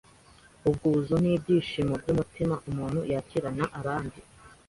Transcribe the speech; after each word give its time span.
Ubwuzu 0.67 1.15
ni 1.23 1.29
ibyishimo 1.37 1.93
by’umutima 2.01 2.55
umuntu 2.69 2.99
yakirana 3.11 3.65
abandi 3.79 4.19